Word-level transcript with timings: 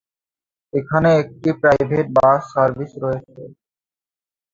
এখানে 0.73 1.09
একটি 1.21 1.49
private 1.61 2.07
bus 2.17 2.41
service 2.53 2.91
রয়েছে। 3.03 3.41